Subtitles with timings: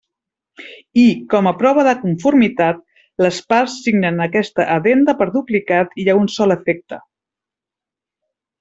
[1.01, 1.03] I,
[1.33, 2.79] com a prova de conformitat,
[3.25, 7.01] les parts signen aquesta Addenda per duplicat i a un sol efecte.